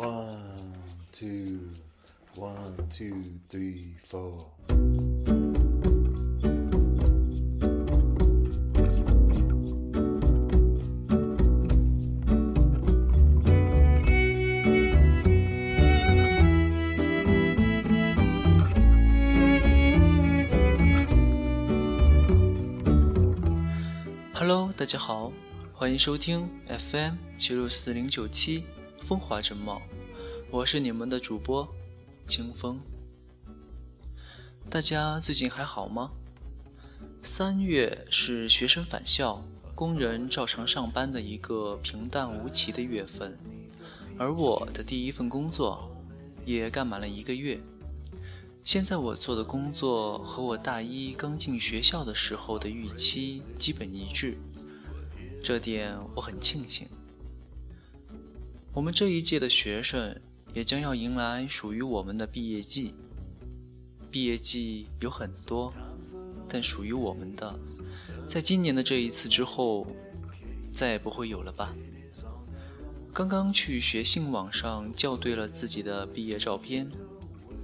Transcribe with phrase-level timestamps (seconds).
[0.00, 0.38] One,
[1.12, 1.68] two,
[2.36, 2.56] one,
[2.88, 4.46] two, three, four.
[24.32, 25.30] Hello，大家好，
[25.74, 28.64] 欢迎收听 FM 七六四零九七
[29.10, 29.82] 风华正茂，
[30.52, 31.66] 我是你们的主播
[32.28, 32.80] 清风。
[34.70, 36.12] 大家最近还好吗？
[37.20, 39.42] 三月是学生返校、
[39.74, 43.36] 工人照常上班的一个平淡无奇的月份，
[44.16, 45.90] 而我的第一份工作
[46.44, 47.60] 也干满了一个月。
[48.62, 54.38] 现在我做的工作和我大一刚进学校的时候的预期基本一致，
[55.42, 56.86] 这点我很庆幸。
[58.72, 60.16] 我们这一届的学生
[60.54, 62.94] 也将要迎来属于我们的毕业季。
[64.12, 65.72] 毕业季有很多，
[66.48, 67.52] 但属于我们的，
[68.28, 69.86] 在今年的这一次之后，
[70.72, 71.74] 再也不会有了吧？
[73.12, 76.90] 刚刚去学信网上校对了自己的毕业照片。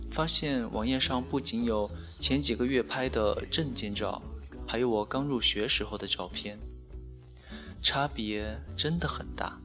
[0.08, 4.22] 发现网页上不仅有前几个月拍的证件照，
[4.66, 6.58] 还有我刚入学时候的照片，
[7.82, 9.60] 差别真的很大。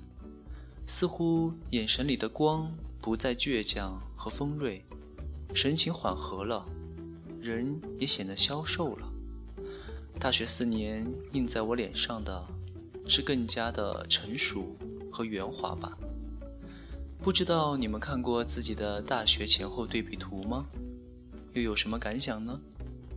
[0.93, 4.83] 似乎眼神里的光不再倔强和锋锐，
[5.53, 6.65] 神情缓和了，
[7.39, 9.09] 人也显得消瘦了。
[10.19, 12.45] 大学四年印在我脸上的，
[13.07, 14.75] 是更加的成熟
[15.09, 15.97] 和圆滑吧。
[17.21, 20.65] 不知道你们看过自己的大学前后对比图吗？
[21.53, 22.59] 又有什么感想呢？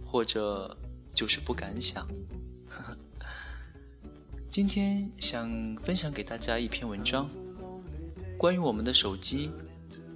[0.06, 0.76] 或者
[1.12, 2.06] 就是不敢想。
[4.48, 7.28] 今天想分享给大家一篇文章，
[8.36, 9.50] 关于我们的手机，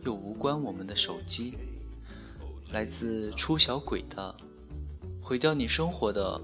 [0.05, 1.55] 又无关我们的手机。
[2.70, 4.34] 来自出小鬼的，
[5.22, 6.41] 毁掉你生活的，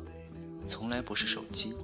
[0.67, 1.75] 从来不是手机。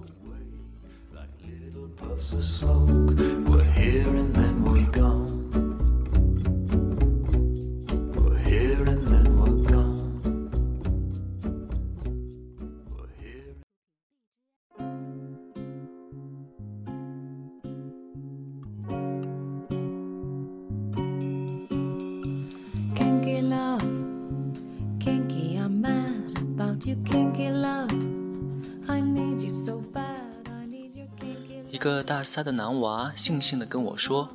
[31.70, 34.30] 一个大三的男娃悻悻地跟我说：“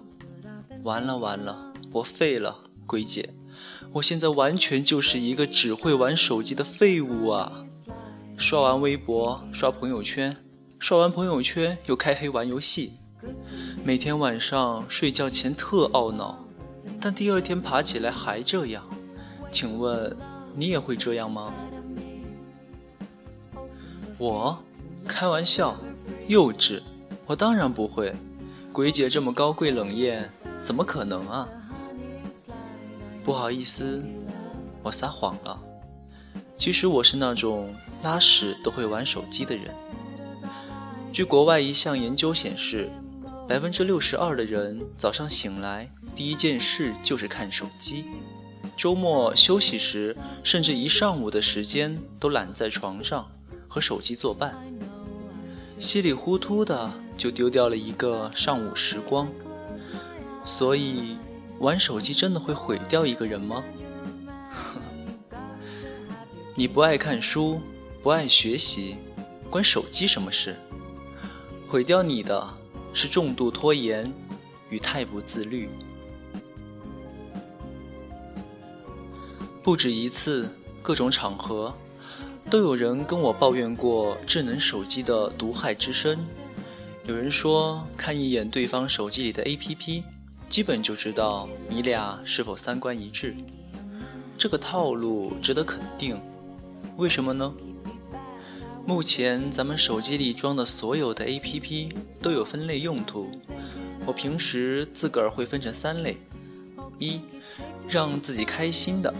[0.83, 3.31] 完了完了，我废了，鬼姐，
[3.93, 7.65] 我现在完全就是一个只会玩手机的废物啊！
[8.37, 10.37] 刷完微博，刷朋友圈，
[10.77, 12.93] 刷完朋友圈又开黑玩游戏，
[13.83, 16.45] 每天晚上睡觉前特懊恼，
[17.01, 18.83] 但第二天爬起来还这样。
[19.51, 20.15] 请问
[20.55, 21.51] 你也会这样吗？”
[24.17, 24.57] 我，
[25.05, 25.75] 开玩笑，
[26.27, 26.81] 幼稚。
[27.25, 28.15] 我当然不会，
[28.71, 30.29] 鬼姐这么高贵冷艳，
[30.63, 31.47] 怎么可能啊？
[33.25, 34.01] 不好意思，
[34.81, 35.59] 我撒谎了。
[36.57, 39.75] 其实我是那种拉屎都会玩手机的人。
[41.11, 42.89] 据国外一项研究显示，
[43.49, 48.05] 百分之六十二的人早上醒来第一件事就是看手机，
[48.77, 53.29] 周末休息时甚至一上午的时间都懒在床上
[53.75, 54.55] 和手机作伴，
[55.77, 56.89] 稀里糊涂的。
[57.17, 59.29] 就丢掉了一个上午时光，
[60.43, 61.17] 所以
[61.59, 63.63] 玩手机真的会毁掉一个人吗？
[66.55, 67.61] 你不爱看书，
[68.03, 68.97] 不爱学习，
[69.49, 70.57] 关手机什么事？
[71.69, 72.45] 毁掉你的
[72.93, 74.11] 是重度拖延
[74.69, 75.69] 与太不自律。
[79.63, 80.49] 不止一次，
[80.81, 81.73] 各种场合，
[82.49, 86.19] 都有人跟我抱怨过智能手机的毒害之深。
[87.05, 90.03] 有人说，看一眼对方手机里的 APP，
[90.47, 93.35] 基本就知道你俩是否三观一致。
[94.37, 96.19] 这个套路值得肯定，
[96.97, 97.53] 为什么呢？
[98.85, 101.91] 目前咱们手机里装的所有的 APP
[102.21, 103.31] 都有分类用途，
[104.05, 106.17] 我平时自个儿会分成三类：
[106.99, 107.19] 一，
[107.89, 109.11] 让自己开心的，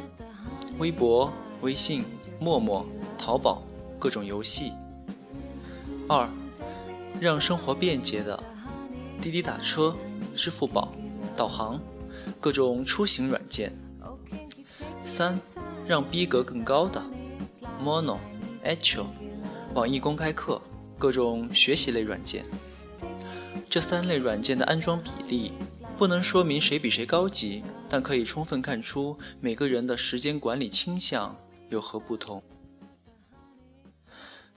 [0.78, 2.04] 微博、微信、
[2.40, 2.86] 陌陌、
[3.18, 3.64] 淘宝、
[4.00, 4.72] 各种游戏；
[6.08, 6.30] 二。
[7.22, 8.44] 让生活便捷的
[9.22, 9.96] 滴滴打车、
[10.36, 10.92] 支付宝、
[11.34, 11.80] 导航、
[12.42, 13.70] 各种出行软件；
[15.02, 15.40] 三，
[15.88, 17.02] 让逼格更高的
[17.82, 18.18] Mono、
[18.64, 19.02] H、
[19.74, 20.62] 网易公开课、
[21.00, 22.44] 各种学习类软件。
[23.70, 25.54] 这三类软件的安装比例
[25.98, 31.34] 不能说明谁比谁高级，但可以充分看出每个人的时间管理倾向
[31.70, 32.44] 有何不同。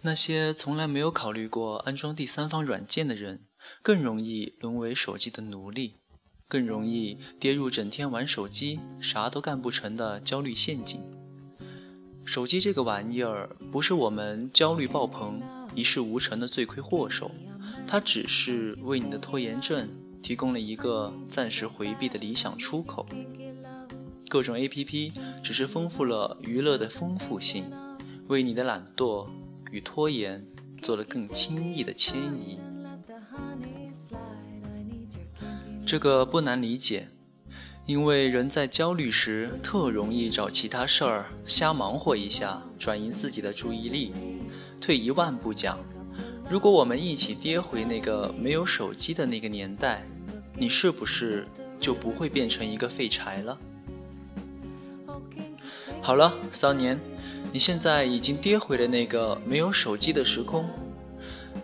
[0.03, 3.41] 那些从来没有考虑过安装第三方软件的人，
[3.83, 5.95] 更容易沦为手机的奴隶，
[6.47, 11.01] 更容易跌入整天玩手机、啥都干不成的焦虑陷阱。
[12.25, 15.43] 手机这个玩意儿，不是我们焦虑爆棚、
[15.75, 17.31] 一事无成的罪魁祸首，
[17.87, 19.89] 它只是为你的拖延症
[20.23, 23.05] 提供了一个暂时回避的理想出口。
[24.29, 25.13] 各种 APP
[25.43, 27.65] 只是丰富了娱乐的丰富性，
[28.29, 29.27] 为你的懒惰
[29.71, 30.45] 与拖延
[30.81, 32.59] 做了更轻易的迁移。
[35.87, 37.09] 这个不难理解。
[37.87, 44.13] 因为人在焦虑时，特容易找其他事儿瞎忙活一下，转移自己的注意力。
[44.79, 45.79] 退一万步讲，
[46.51, 50.07] 如果我们一起跌回那个没有手机的那个年代，
[50.55, 51.49] 你是不是
[51.81, 53.59] 就不会变成一个废柴了？
[56.03, 57.01] 好了，骚年，
[57.53, 60.69] 你现在已经跌回了那个没有手机的时空。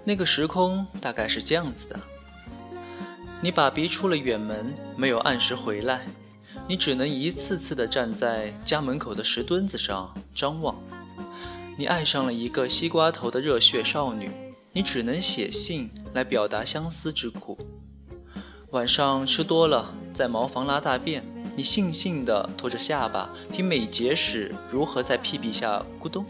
[0.04, 2.00] 那个时空大概是这样子的。
[3.40, 6.06] 你爸逼出了远门，没有按时回来，
[6.66, 10.75] 你只能一次次地站在家门口的石墩子上张望。
[11.76, 14.31] 你爱上了一个西瓜头的热血少女，
[14.72, 17.58] 你只能写信来表达相思之苦。
[18.70, 21.25] 晚上吃多了，在茅房拉大便，
[21.56, 26.25] 你悻悻地托着下巴听美节使如何在屁屁下咕咚。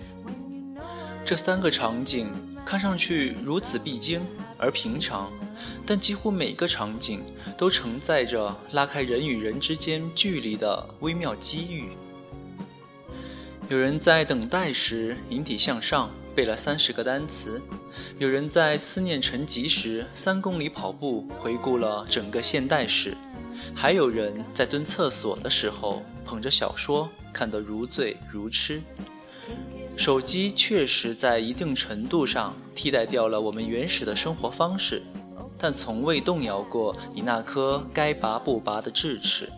[1.25, 2.29] 这三个场景
[2.65, 4.21] 看上去如此必经
[4.59, 5.33] 而平常。
[5.87, 7.23] 但几乎每个场景
[7.57, 11.91] 都承载着拉开人与人之间距离的微妙机遇。
[13.69, 17.63] 有人在等待时引体向上背了三十个单词，
[18.19, 23.17] 有人在思念成疾时三公里跑步回顾了整个现代史，
[23.73, 28.83] 还有人在蹲厕所的时候捧着小说看得如醉如痴。
[29.97, 35.03] 手机确实在一定程度上替代掉了我们原始的生活方式。
[35.57, 39.49] 但从未动摇过你那颗该拔不拔的智齿。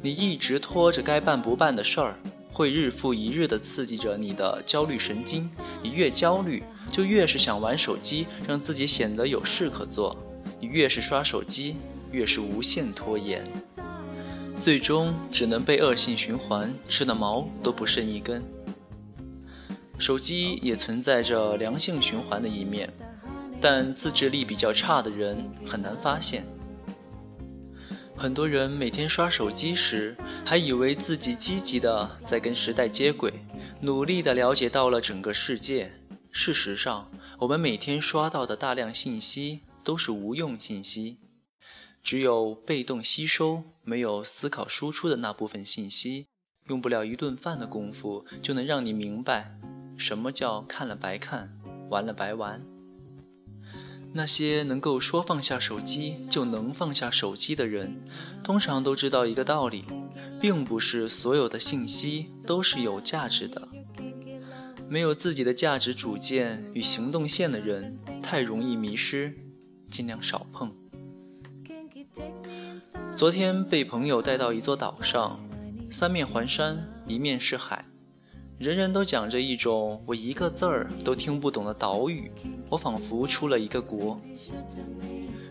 [0.00, 2.18] 你一直拖着该办不办的事儿，
[2.52, 5.50] 会日复一日地刺激着你的焦虑神经。
[5.82, 6.62] 你越焦虑，
[6.92, 10.14] 就越是想玩手机，让自己显得有事可做。
[10.60, 11.76] 你越是刷手机，
[12.14, 13.44] 越是无限拖延，
[14.56, 18.42] 最终只能被恶性循环，吃的毛都不剩一根。
[19.98, 22.88] 手机也存在着良性循环的一面。
[23.60, 26.44] 但自制力比较差的人很难发现。
[28.14, 30.14] 很多人每天刷手机时，
[30.44, 33.32] 还以为自己积极的在跟时代接轨，
[33.80, 35.92] 努力的了解到了整个世界。
[36.30, 41.16] 事实上，我们每天刷到的大量信息都是无用信息，
[42.04, 46.26] 只有被动吸收，没有思考输出的那部分信息，
[46.66, 49.58] 用不了一顿饭的功夫就能让你明白，
[49.96, 51.58] 什么叫看了白看，
[51.88, 52.62] 玩了白玩。
[54.12, 58.06] 那些能够说放下手机就能放下手机的人，
[58.44, 59.86] 通常都知道一个道理，
[60.38, 63.66] 并不是所有的信息都是有价值的。
[64.90, 69.34] 没有自己的价值主见与行动线的人，太容易迷失，
[69.90, 70.83] 尽量少碰。
[73.16, 75.38] 昨天被朋友带到一座岛上，
[75.90, 77.84] 三面环山，一面是海。
[78.58, 82.30] 人人都讲着一种我一个字儿都听不懂的岛屿，
[82.68, 84.20] 我仿佛出了一个国。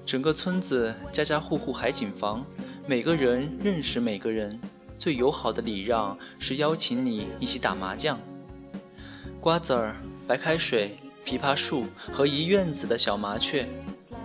[0.05, 2.43] 整个村子家家户户海景房，
[2.85, 4.59] 每个人认识每个人，
[4.97, 8.19] 最友好的礼让是邀请你一起打麻将。
[9.39, 9.95] 瓜子儿、
[10.27, 13.67] 白开水、枇杷树和一院子的小麻雀，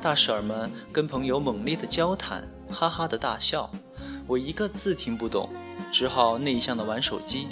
[0.01, 3.71] 大婶儿们跟朋友猛烈的交谈，哈哈的大笑。
[4.27, 5.49] 我一个字听不懂，
[5.91, 7.49] 只好内向的玩手机。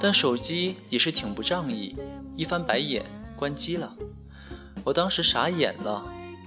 [0.00, 1.94] 但手机也是挺不仗义，
[2.34, 3.04] 一翻白眼
[3.36, 3.94] 关机了。
[4.82, 6.02] 我当时傻眼了，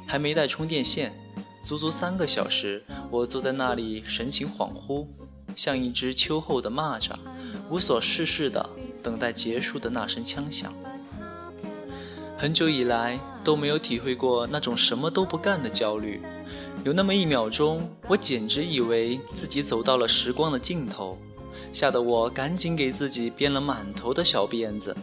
[0.07, 1.13] 还没带充电线，
[1.63, 5.05] 足足三个小时，我坐在那里神情恍惚，
[5.55, 7.11] 像一只秋后的蚂蚱，
[7.69, 8.67] 无所事事的
[9.03, 10.73] 等待结束的那声枪响。
[12.35, 16.19] 很久以来都没有体会过那种什么都不干的焦虑，
[16.83, 21.17] 有那么一秒钟，我简直以为自己走到了时光的尽头。
[21.71, 24.95] 吓得我赶紧给自己编了满头的小辫子，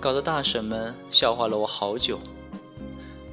[0.00, 2.18] 搞得大婶们笑话了我好久。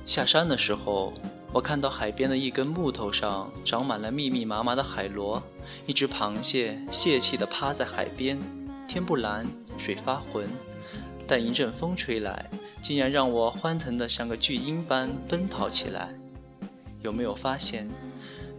[0.06, 1.12] 下山的时候，
[1.52, 5.42] 我看到海边的一根木头上长满了密密麻麻的海螺，
[5.88, 8.40] 一只螃蟹泄气地趴在海边。
[8.88, 10.48] 天不蓝，水发浑，
[11.26, 12.50] 但一阵风吹来，
[12.80, 16.14] 竟然让我欢腾得像个巨婴般奔跑起来。
[17.02, 17.90] 有没有发现，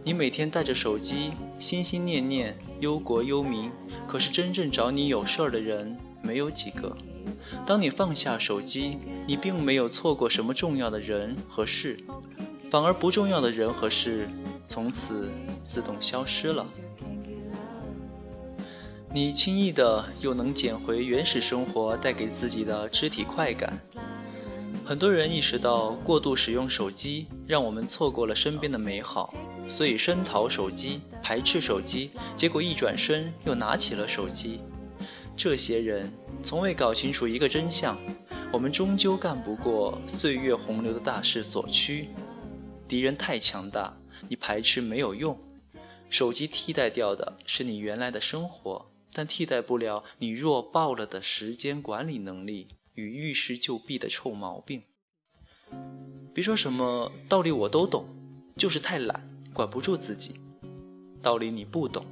[0.03, 3.71] 你每天带着手机，心心念念忧国忧民，
[4.07, 6.95] 可是真正找你有事儿的人没有几个。
[7.65, 11.99] 当你放下手机，你并没有错过什么重要的人和事，
[12.69, 14.29] 反而不重要的人和事
[14.67, 15.31] 从此
[15.67, 16.65] 自动消失了。
[19.11, 23.79] 你轻易的又能捡回原始生活带给自己的肢体快感。
[24.89, 29.31] 很多人意识到过度使用手机，让我们错过了身边的美好，
[29.67, 34.61] 所以声讨手机、排斥手机，结果一转身又拿起了手机。
[35.37, 37.95] 这些人从未搞清楚一个真相：
[38.51, 42.09] 我们终究干不过岁月洪流的大势所趋。
[42.87, 43.95] 敌人太强大，
[44.27, 45.39] 你排斥没有用。
[46.09, 52.69] 手机替代掉的是你原来的生活，但替代不了你弱爆了的时间管理能力。
[52.99, 54.83] 与遇事就避的臭毛病，
[56.33, 58.05] 别说什么道理我都懂，
[58.57, 60.35] 就是太懒，管不住自己。
[61.21, 62.05] 道理你不懂，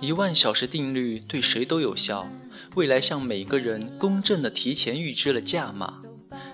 [0.00, 2.28] 一万小时定律对谁都有效。
[2.74, 6.02] 未来向每个人公正的提前预支了价码。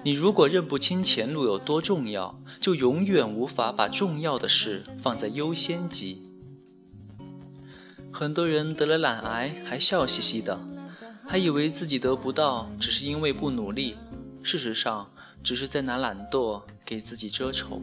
[0.04, 6.22] 你如果认不清前路有多重要，就永远无法把重要的事放在优先级。
[8.10, 10.77] 很多人得了懒癌还笑嘻嘻的。
[11.30, 13.96] 还以为自己得不到，只是因为不努力。
[14.42, 15.06] 事实上，
[15.44, 17.82] 只是在拿懒惰给自己遮丑。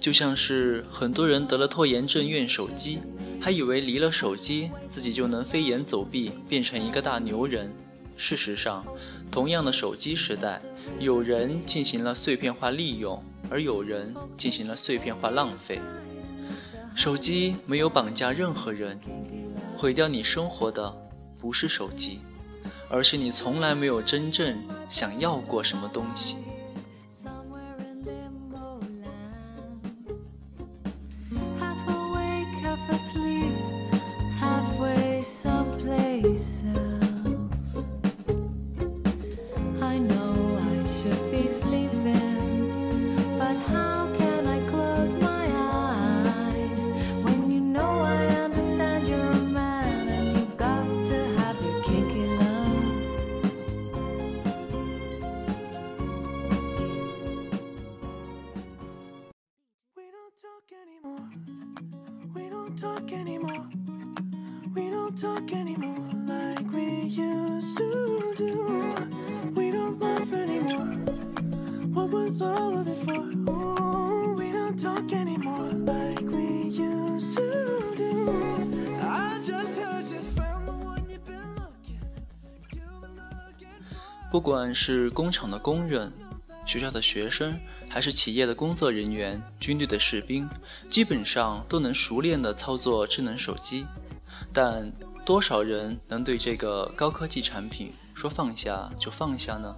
[0.00, 3.00] 就像是很多人得了拖延症怨手机，
[3.38, 7.70] 还以为离了手机自己就能飞檐走壁，变成一个大牛人。
[8.16, 8.86] 事实上，
[9.30, 10.62] 同样的手机时代，
[10.98, 15.78] 有人进行了碎片化利用，而有人进行了碎片化浪费。
[16.94, 18.98] 手机没有绑架任何人，
[19.76, 20.90] 毁掉你生活的
[21.38, 22.20] 不是手机。
[22.90, 26.38] 而是你从来没有真正想要过什么东西。
[84.30, 86.12] 不管是工厂的工人、
[86.64, 90.48] 学校的学生，还是企业的工作人员、军队的士兵，
[90.88, 93.84] 基本上都能熟练地操作智能手机。
[94.52, 94.90] 但
[95.30, 99.72] 多少人能对这个高科技产品说放下就放下呢？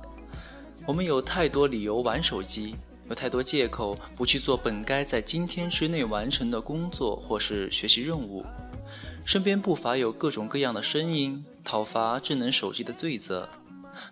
[0.87, 2.75] 我们有太多理由玩手机，
[3.11, 8.47] 有太多借口不去做本该在今天之内完成的工作或是学习任务。
[9.26, 13.47] 身边不乏有各种各样的声音讨伐智能手机的罪责。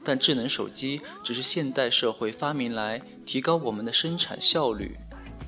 [0.04, 4.94] 但智能手机只是现代社会发明来提高我们的生产效率、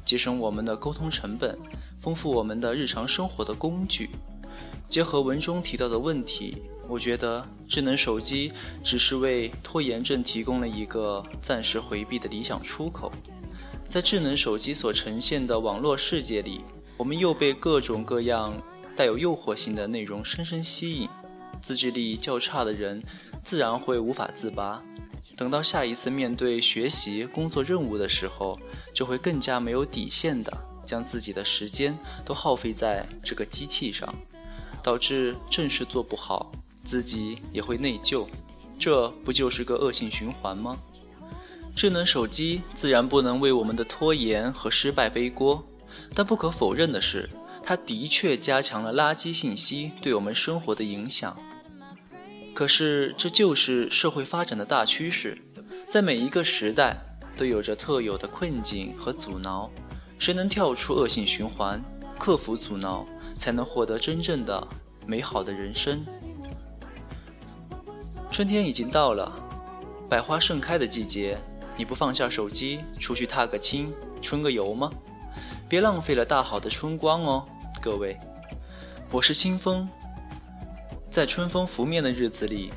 [0.07, 1.59] 节省我们的沟通成本、
[2.01, 4.09] 丰富我们的日常生活的工具。
[4.93, 8.53] 结合文中提到的问题，我觉得智能手机
[8.85, 13.11] 只是为拖延症提供了一个暂时回避的理想出口。
[13.89, 16.61] 在智能手机所呈现的网络世界里，
[16.99, 18.53] 我们又被各种各样
[18.95, 21.09] 带有诱惑性的内容深深吸引。
[21.63, 23.03] 自制力较差的人，
[23.43, 24.83] 自然会无法自拔。
[25.35, 28.61] 等到下一次面对学习、工作任务的时候，
[28.93, 30.53] 就会更加没有底线的
[30.85, 31.97] 将自己的时间
[32.27, 34.15] 都耗费在这个机器上，
[34.83, 36.51] 导致正事做不好，
[36.85, 38.27] 自己也会内疚。
[38.79, 40.77] 这不就是个恶性循环吗？
[41.75, 45.65] 智能手机自然不能为我们的拖延和失败背锅，
[46.15, 47.31] 但不可否认的是，
[47.63, 51.37] 它的确加强了垃圾信息对我们生活的影响。
[52.55, 55.39] 可是，这就是社会发展的大趋势，
[55.87, 56.99] 在每一个时代
[57.37, 59.71] 都有着特有的困境和阻挠。
[60.19, 61.83] 谁能跳出恶性循环，
[62.19, 64.67] 克服阻挠，才能获得真正的
[65.07, 66.05] 美好的人生。
[68.31, 69.33] 春天已经到了，
[70.09, 71.39] 百花盛开的季节，
[71.77, 74.91] 你不放下手机出去踏个青、春个游吗？
[75.69, 77.47] 别浪费了大好的春光哦，
[77.81, 78.19] 各位。
[79.11, 79.89] 我是清风。
[81.11, 82.73] 在春风拂面的日子里，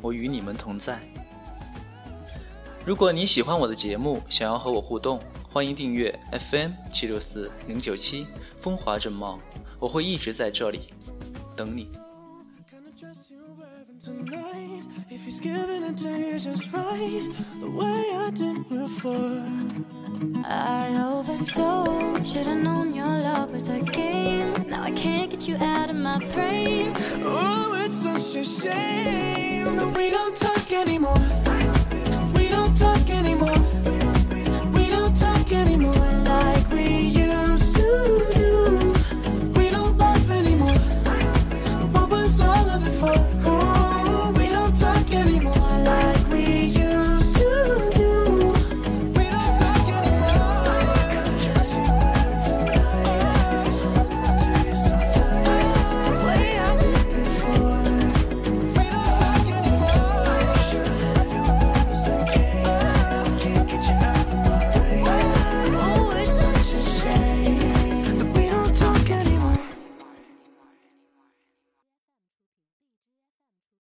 [0.00, 0.98] 我与你们同在。
[2.84, 5.20] 如果你喜欢我的节目，想要和我互动。
[5.52, 8.26] 欢迎订阅 FM 七六四零九七
[8.60, 9.38] 风华正茂，
[9.79, 10.81] 我会一直在这里
[11.55, 11.89] 等你。
[14.03, 19.43] tonight if he's giving it to you just right the way I did before.
[20.43, 22.33] I overdosed.
[22.33, 24.53] Should've known your love was a game.
[24.67, 26.93] Now I can't get you out of my brain.
[27.23, 31.21] Oh, it's such a shame that we don't talk anymore.
[32.35, 33.64] We don't talk anymore.